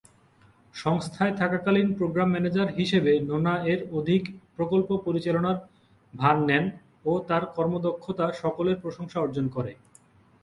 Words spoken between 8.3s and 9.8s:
সকলের প্রশংসা অর্জন করে।